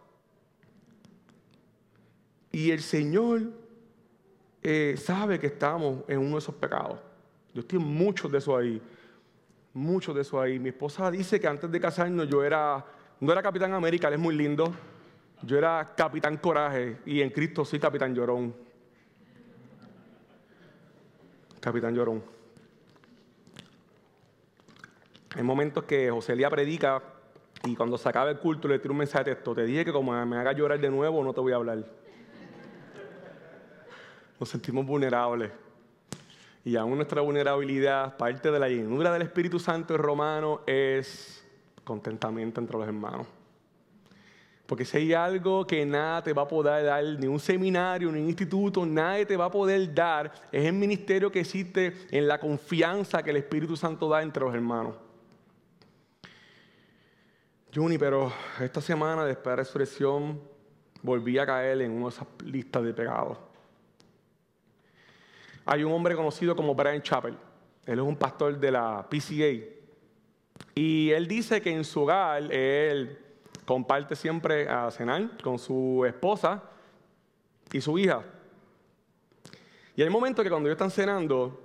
[2.50, 3.42] Y el Señor
[4.62, 6.98] eh, sabe que estamos en uno de esos pecados.
[7.52, 8.80] Yo estoy muchos de esos ahí.
[9.74, 10.58] Muchos de esos ahí.
[10.58, 12.84] Mi esposa dice que antes de casarnos yo era
[13.20, 14.72] no era Capitán América, él es muy lindo.
[15.42, 18.54] Yo era Capitán Coraje y en Cristo soy Capitán Llorón.
[21.60, 22.22] Capitán Llorón.
[25.36, 27.02] Hay momentos que José Lía predica
[27.64, 29.54] y cuando se acaba el culto le tiro un mensaje de texto.
[29.54, 31.84] Te dije que como me haga llorar de nuevo no te voy a hablar.
[34.38, 35.50] Nos sentimos vulnerables.
[36.64, 41.47] Y aún nuestra vulnerabilidad, parte de la llenura del Espíritu Santo en romano es
[41.88, 43.26] contentamiento entre los hermanos.
[44.66, 48.20] Porque si hay algo que nada te va a poder dar, ni un seminario, ni
[48.20, 52.38] un instituto, nadie te va a poder dar, es el ministerio que existe en la
[52.38, 54.94] confianza que el Espíritu Santo da entre los hermanos.
[57.74, 60.38] Juni, pero esta semana después de la resurrección
[61.02, 63.38] volví a caer en una de esas listas de pecados.
[65.64, 67.36] Hay un hombre conocido como Brian Chappell.
[67.86, 69.77] Él es un pastor de la PCA,
[70.74, 73.18] y él dice que en su hogar él
[73.64, 76.62] comparte siempre a cenar con su esposa
[77.72, 78.22] y su hija.
[79.96, 81.60] Y hay momentos que cuando ellos están cenando,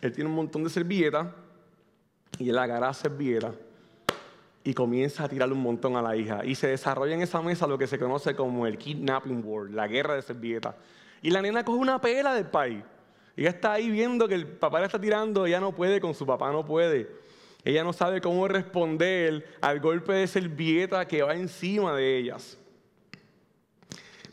[0.00, 1.28] él tiene un montón de servilletas
[2.38, 3.54] y él agarra servilletas
[4.64, 6.44] y comienza a tirarle un montón a la hija.
[6.44, 9.86] Y se desarrolla en esa mesa lo que se conoce como el kidnapping war, la
[9.86, 10.74] guerra de servilletas.
[11.22, 12.82] Y la nena coge una pela del país.
[13.36, 16.14] Y ella está ahí viendo que el papá le está tirando, ella no puede, con
[16.14, 17.08] su papá no puede.
[17.66, 22.56] Ella no sabe cómo responder al golpe de servilleta que va encima de ellas.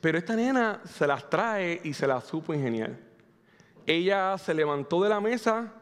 [0.02, 2.92] Pero esta nena se las trae y se las supo ingeniar.
[3.88, 5.74] Ella se levantó de la mesa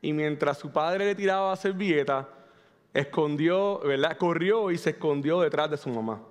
[0.00, 2.30] y mientras su padre le tiraba servilleta,
[2.94, 4.16] escondió, ¿verdad?
[4.16, 6.22] Corrió y se escondió detrás de su mamá.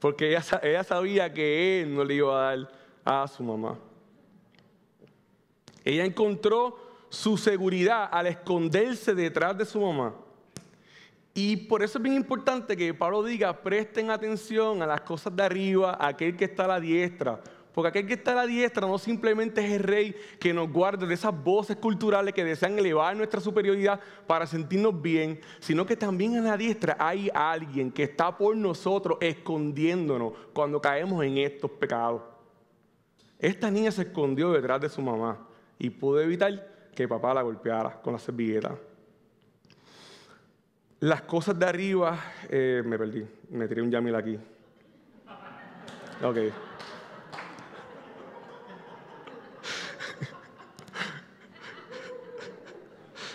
[0.00, 2.72] Porque ella sabía que él no le iba a dar
[3.04, 3.78] a su mamá.
[5.84, 6.81] Ella encontró
[7.12, 10.14] su seguridad al esconderse detrás de su mamá.
[11.34, 15.42] Y por eso es bien importante que Pablo diga, presten atención a las cosas de
[15.42, 17.38] arriba, a aquel que está a la diestra.
[17.74, 21.06] Porque aquel que está a la diestra no simplemente es el rey que nos guarda
[21.06, 26.34] de esas voces culturales que desean elevar nuestra superioridad para sentirnos bien, sino que también
[26.34, 32.22] en la diestra hay alguien que está por nosotros escondiéndonos cuando caemos en estos pecados.
[33.38, 35.46] Esta niña se escondió detrás de su mamá
[35.78, 38.76] y pudo evitar que papá la golpeara con la servilleta.
[41.00, 44.38] Las cosas de arriba, eh, me perdí, me tiré un Yamil aquí.
[46.22, 46.36] Ok.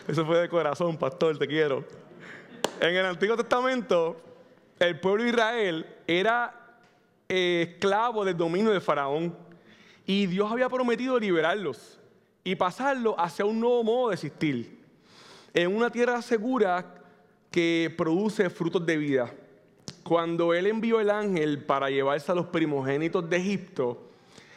[0.08, 1.84] Eso fue de corazón, pastor, te quiero.
[2.80, 4.22] En el Antiguo Testamento,
[4.80, 6.54] el pueblo de Israel era
[7.28, 9.36] eh, esclavo del dominio de Faraón
[10.06, 11.97] y Dios había prometido liberarlos
[12.48, 14.80] y pasarlos hacia un nuevo modo de existir,
[15.54, 16.96] en una tierra segura
[17.52, 19.34] que produce frutos de vida.
[20.02, 24.12] Cuando Él envió el ángel para llevarse a los primogénitos de Egipto,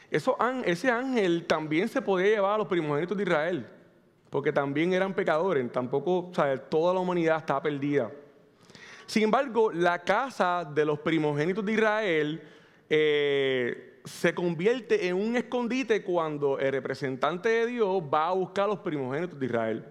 [0.09, 3.67] ese ángel también se podía llevar a los primogénitos de Israel,
[4.31, 6.31] porque también eran pecadores, tampoco
[6.69, 8.09] toda la humanidad estaba perdida.
[9.05, 12.41] Sin embargo, la casa de los primogénitos de Israel
[12.89, 18.69] eh, se convierte en un escondite cuando el representante de Dios va a buscar a
[18.69, 19.85] los primogénitos de Israel.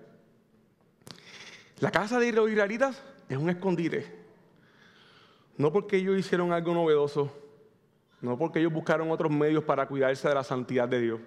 [1.79, 4.19] La casa de los israelitas es un escondite.
[5.57, 7.31] No porque ellos hicieron algo novedoso,
[8.21, 11.19] no porque ellos buscaron otros medios para cuidarse de la santidad de Dios.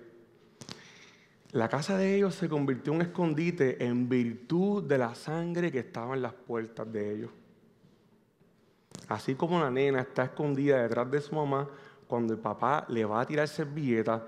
[1.53, 5.81] La casa de ellos se convirtió en un escondite en virtud de la sangre que
[5.81, 7.31] estaba en las puertas de ellos.
[9.09, 11.69] Así como la nena está escondida detrás de su mamá,
[12.13, 14.21] cuando el papá le va a tirar servilletas,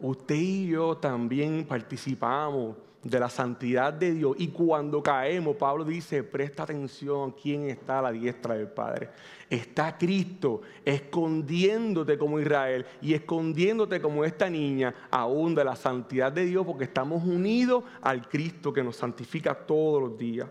[0.00, 4.36] usted y yo también participamos de la santidad de Dios.
[4.38, 9.10] Y cuando caemos, Pablo dice, presta atención, ¿quién está a la diestra del Padre?
[9.50, 16.46] Está Cristo escondiéndote como Israel y escondiéndote como esta niña aún de la santidad de
[16.46, 20.48] Dios porque estamos unidos al Cristo que nos santifica todos los días.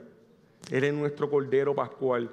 [0.69, 2.29] Él es nuestro Cordero Pascual.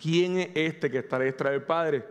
[0.00, 2.04] ¿Quién es este que está diestra del Padre?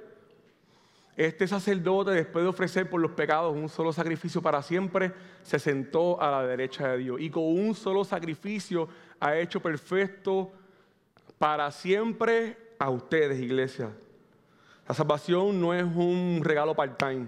[1.18, 6.22] Este sacerdote, después de ofrecer por los pecados un solo sacrificio para siempre, se sentó
[6.22, 7.20] a la derecha de Dios.
[7.20, 8.88] Y con un solo sacrificio
[9.20, 10.52] ha hecho perfecto
[11.40, 13.90] para siempre a ustedes, iglesia.
[14.88, 17.28] La salvación no es un regalo part-time.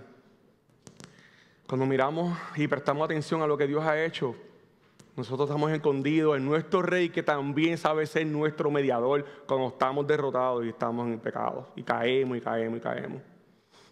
[1.67, 4.36] Cuando miramos y prestamos atención a lo que Dios ha hecho,
[5.15, 10.65] nosotros estamos escondidos en nuestro Rey que también sabe ser nuestro mediador cuando estamos derrotados
[10.65, 11.67] y estamos en pecado.
[11.76, 13.21] Y caemos y caemos y caemos.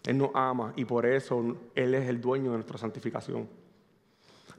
[0.06, 3.48] Él nos ama y por eso Él es el dueño de nuestra santificación.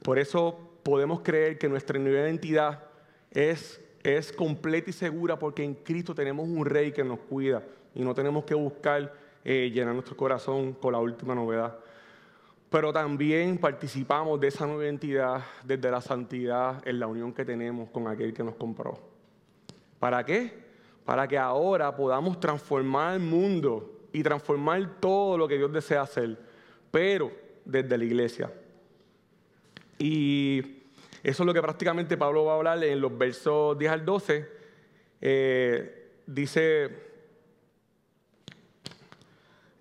[0.02, 2.84] Por eso podemos creer que nuestra nueva identidad
[3.30, 7.62] es, es completa y segura porque en Cristo tenemos un rey que nos cuida
[7.94, 9.12] y no tenemos que buscar
[9.44, 11.76] eh, llenar nuestro corazón con la última novedad.
[12.72, 17.90] Pero también participamos de esa nueva identidad desde la santidad en la unión que tenemos
[17.90, 18.98] con aquel que nos compró.
[19.98, 20.54] ¿Para qué?
[21.04, 26.38] Para que ahora podamos transformar el mundo y transformar todo lo que Dios desea hacer,
[26.90, 27.30] pero
[27.62, 28.50] desde la iglesia.
[29.98, 30.60] Y
[31.22, 34.48] eso es lo que prácticamente Pablo va a hablar en los versos 10 al 12.
[35.20, 37.11] Eh, dice,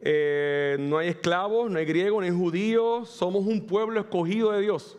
[0.02, 4.62] eh, no hay esclavos, no hay griegos, no hay judíos, somos un pueblo escogido de
[4.62, 4.98] Dios.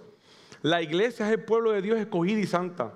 [0.62, 2.94] La iglesia es el pueblo de Dios escogido y santa.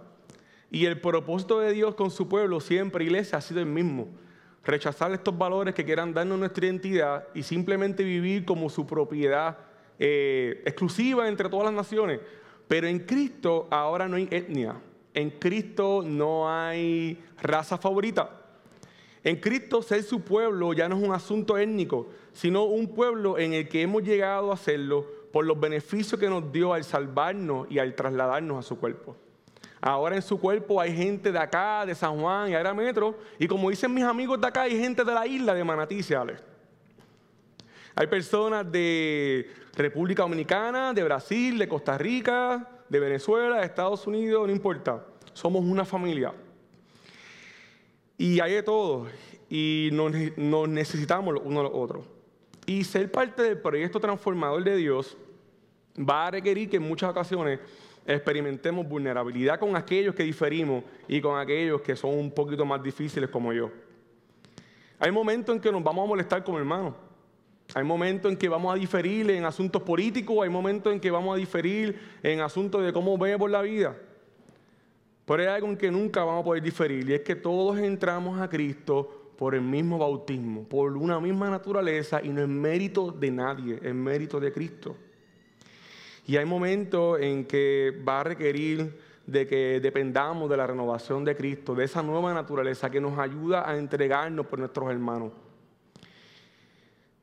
[0.71, 4.09] Y el propósito de Dios con su pueblo, siempre iglesia, ha sido el mismo
[4.67, 9.59] rechazar estos valores que quieran darnos nuestra identidad y simplemente vivir como su propiedad
[9.99, 12.21] eh, exclusiva entre todas las naciones.
[12.67, 14.81] Pero en Cristo ahora no hay etnia,
[15.15, 18.46] en Cristo no hay raza favorita.
[19.27, 23.55] En Cristo ser su pueblo ya no es un asunto étnico, sino un pueblo en
[23.55, 27.81] el que hemos llegado a hacerlo por los beneficios que nos dio al salvarnos y
[27.81, 29.17] al trasladarnos a su cuerpo.
[29.81, 33.19] Ahora en su cuerpo hay gente de acá, de San Juan y Agra Metro.
[33.37, 36.03] Y como dicen mis amigos de acá, hay gente de la isla de Manatí,
[37.97, 44.47] Hay personas de República Dominicana, de Brasil, de Costa Rica, de Venezuela, de Estados Unidos,
[44.47, 45.05] no importa.
[45.33, 46.33] Somos una familia.
[48.19, 49.07] Y hay de todo.
[49.49, 52.07] Y nos, necesitamos uno a los otros.
[52.67, 55.17] Y ser parte del proyecto transformador de Dios
[55.99, 57.61] va a requerir que en muchas ocasiones
[58.07, 63.31] experimentemos vulnerabilidad con aquellos que diferimos y con aquellos que son un poquito más difíciles
[63.31, 63.71] como yo.
[64.99, 66.95] Hay momentos en que nos vamos a molestar como hermanos.
[67.75, 71.35] Hay momentos en que vamos a diferir en asuntos políticos, hay momentos en que vamos
[71.35, 73.97] a diferir en asuntos de cómo vemos la vida.
[75.27, 78.41] Pero hay algo en que nunca vamos a poder diferir y es que todos entramos
[78.41, 83.31] a Cristo por el mismo bautismo, por una misma naturaleza y no es mérito de
[83.33, 84.97] nadie, es mérito de Cristo.
[86.27, 91.37] Y hay momentos en que va a requerir de que dependamos de la renovación de
[91.37, 95.33] Cristo, de esa nueva naturaleza que nos ayuda a entregarnos por nuestros hermanos.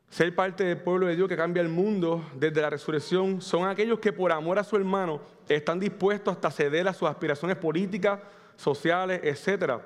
[0.09, 3.99] Ser parte del pueblo de Dios que cambia el mundo desde la resurrección son aquellos
[3.99, 8.19] que por amor a su hermano están dispuestos hasta ceder a sus aspiraciones políticas,
[8.55, 9.81] sociales, etc.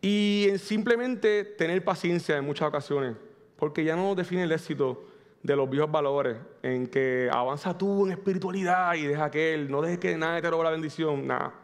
[0.00, 3.16] Y en simplemente tener paciencia en muchas ocasiones,
[3.56, 5.04] porque ya no define el éxito
[5.42, 9.80] de los viejos valores, en que avanza tú en espiritualidad y deja que él, no
[9.80, 11.54] dejes que nadie te robe la bendición, nada.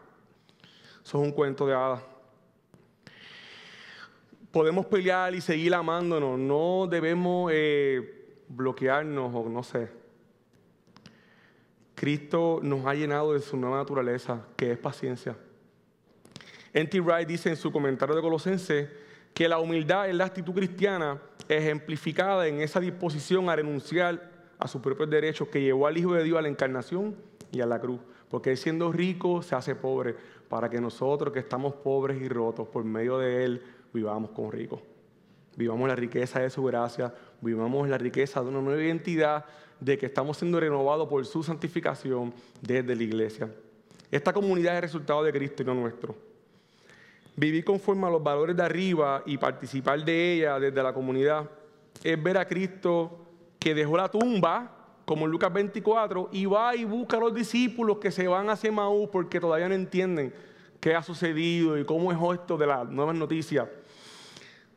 [1.03, 2.01] Eso es un cuento de hadas.
[4.51, 10.02] Podemos pelear y seguir amándonos, no debemos eh, bloquearnos o no sé.
[11.95, 15.35] Cristo nos ha llenado de su nueva naturaleza, que es paciencia.
[16.73, 16.99] N.T.
[17.01, 18.89] Wright dice en su comentario de Colosenses
[19.33, 24.81] que la humildad es la actitud cristiana ejemplificada en esa disposición a renunciar a sus
[24.81, 27.15] propios derechos que llevó al Hijo de Dios a la encarnación
[27.51, 27.99] y a la cruz.
[28.29, 30.15] Porque Él siendo rico se hace pobre
[30.49, 33.61] para que nosotros que estamos pobres y rotos por medio de Él
[33.93, 34.81] vivamos como ricos.
[35.55, 39.45] Vivamos la riqueza de su gracia, vivamos la riqueza de una nueva identidad,
[39.83, 43.49] de que estamos siendo renovados por su santificación desde la iglesia.
[44.09, 46.15] Esta comunidad es el resultado de Cristo y no nuestro.
[47.35, 51.49] Vivir conforme a los valores de arriba y participar de ella desde la comunidad
[52.03, 53.25] es ver a Cristo
[53.59, 54.71] que dejó la tumba,
[55.05, 58.71] como en Lucas 24, y va y busca a los discípulos que se van hacia
[58.71, 60.33] Maús porque todavía no entienden
[60.79, 63.67] qué ha sucedido y cómo es esto de las nuevas noticias.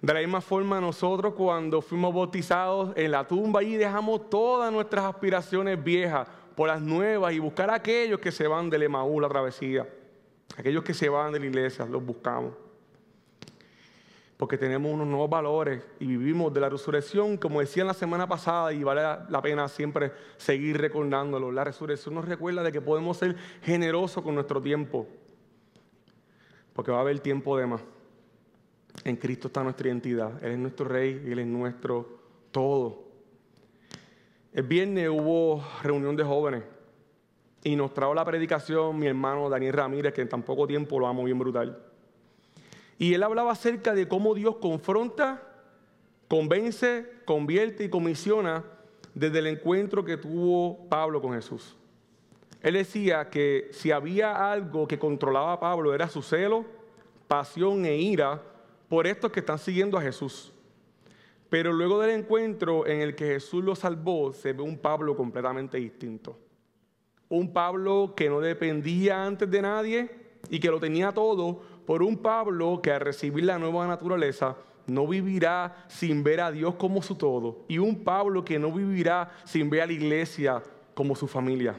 [0.00, 5.06] De la misma forma, nosotros cuando fuimos bautizados en la tumba y dejamos todas nuestras
[5.06, 9.28] aspiraciones viejas por las nuevas y buscar a aquellos que se van del Emaú, la
[9.28, 9.88] travesía.
[10.56, 12.52] Aquellos que se van de la iglesia, los buscamos.
[14.36, 18.72] Porque tenemos unos nuevos valores y vivimos de la resurrección, como decía la semana pasada,
[18.72, 21.50] y vale la pena siempre seguir recordándolo.
[21.50, 25.06] La resurrección nos recuerda de que podemos ser generosos con nuestro tiempo,
[26.74, 27.95] porque va a haber tiempo de más.
[29.04, 30.42] En Cristo está nuestra identidad.
[30.44, 32.18] Él es nuestro Rey, Él es nuestro
[32.50, 33.04] todo.
[34.52, 36.64] El viernes hubo reunión de jóvenes
[37.62, 41.06] y nos trajo la predicación mi hermano Daniel Ramírez, que en tan poco tiempo lo
[41.06, 41.78] amo bien brutal.
[42.98, 45.42] Y él hablaba acerca de cómo Dios confronta,
[46.28, 48.64] convence, convierte y comisiona
[49.14, 51.76] desde el encuentro que tuvo Pablo con Jesús.
[52.62, 56.64] Él decía que si había algo que controlaba a Pablo era su celo,
[57.28, 58.42] pasión e ira
[58.88, 60.52] por estos que están siguiendo a Jesús.
[61.48, 65.78] Pero luego del encuentro en el que Jesús lo salvó, se ve un Pablo completamente
[65.78, 66.38] distinto.
[67.28, 70.10] Un Pablo que no dependía antes de nadie
[70.50, 74.56] y que lo tenía todo, por un Pablo que al recibir la nueva naturaleza
[74.86, 77.64] no vivirá sin ver a Dios como su todo.
[77.68, 80.62] Y un Pablo que no vivirá sin ver a la iglesia
[80.94, 81.76] como su familia.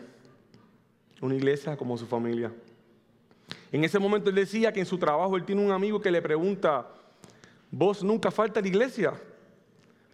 [1.22, 2.51] Una iglesia como su familia.
[3.72, 6.22] En ese momento él decía que en su trabajo él tiene un amigo que le
[6.22, 6.88] pregunta,
[7.72, 9.13] ¿vos nunca falta a la iglesia?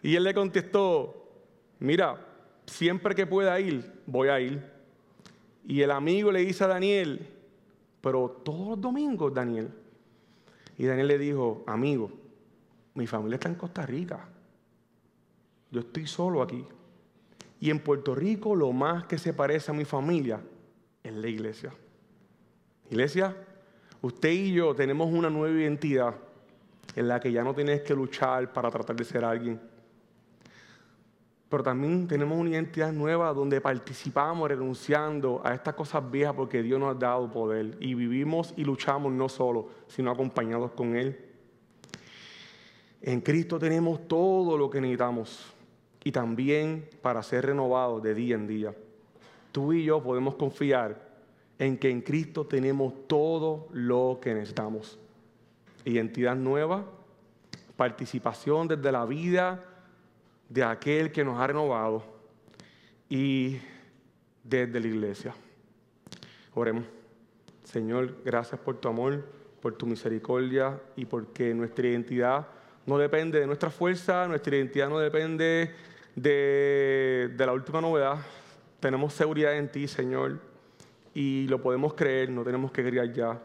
[0.02, 1.30] Y él le contestó,
[1.80, 2.20] mira,
[2.66, 4.72] siempre que pueda ir, voy a ir.
[5.66, 7.28] Y el amigo le dice a Daniel,
[8.02, 9.70] pero todos los domingos, Daniel.
[10.78, 12.12] Y Daniel le dijo, amigo,
[12.96, 14.28] mi familia está en Costa Rica.
[15.72, 16.66] Yo estoy solo aquí.
[17.60, 20.42] Y en Puerto Rico lo más que se parece a mi familia
[21.02, 21.74] es la iglesia.
[22.90, 23.36] Iglesia,
[24.02, 26.16] usted y yo tenemos una nueva identidad
[26.96, 29.60] en la que ya no tienes que luchar para tratar de ser alguien
[31.54, 36.80] pero también tenemos una identidad nueva donde participamos renunciando a estas cosas viejas porque Dios
[36.80, 41.16] nos ha dado poder y vivimos y luchamos no solo, sino acompañados con Él.
[43.04, 45.54] En Cristo tenemos todo lo que necesitamos
[46.04, 48.74] y también para ser renovados de día en día.
[49.52, 51.08] Tú y yo podemos confiar
[51.60, 54.98] en que en Cristo tenemos todo lo que necesitamos.
[55.86, 56.86] Identidad nueva,
[57.76, 59.64] participación desde la vida
[60.50, 62.04] de aquel que nos ha renovado
[63.10, 63.60] y
[64.44, 65.34] desde la iglesia.
[66.54, 66.86] Oremos.
[67.64, 69.26] Señor, gracias por tu amor,
[69.62, 72.48] por tu misericordia y porque nuestra identidad
[72.86, 75.72] no depende de nuestra fuerza, nuestra identidad no depende
[76.16, 78.18] de, de la última novedad.
[78.80, 80.40] Tenemos seguridad en ti, Señor,
[81.14, 83.42] y lo podemos creer, no tenemos que creer ya.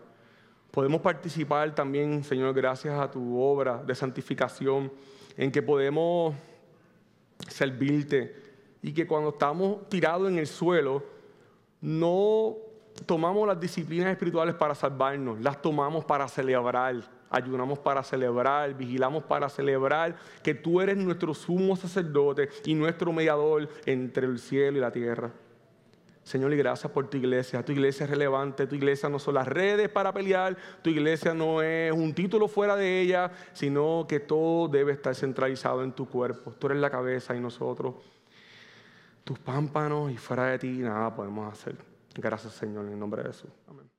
[0.71, 4.93] Podemos participar también, Señor, gracias a tu obra de santificación,
[5.37, 6.35] en que podemos
[7.49, 8.37] servirte.
[8.83, 11.03] Y que cuando estamos tirados en el suelo,
[11.81, 12.57] no
[13.07, 16.97] tomamos las disciplinas espirituales para salvarnos, las tomamos para celebrar,
[17.31, 23.69] ayunamos para celebrar, vigilamos para celebrar que tú eres nuestro sumo sacerdote y nuestro mediador
[23.87, 25.33] entre el cielo y la tierra.
[26.29, 27.65] Señor, y gracias por tu iglesia.
[27.65, 31.63] Tu iglesia es relevante, tu iglesia no son las redes para pelear, tu iglesia no
[31.63, 36.53] es un título fuera de ella, sino que todo debe estar centralizado en tu cuerpo.
[36.59, 37.95] Tú eres la cabeza y nosotros,
[39.25, 41.77] tus pámpanos y fuera de ti nada podemos hacer.
[42.15, 43.51] Gracias, Señor, en el nombre de Jesús.
[43.67, 43.98] Amén.